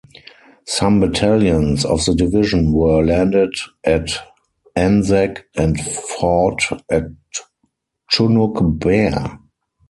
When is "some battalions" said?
0.65-1.85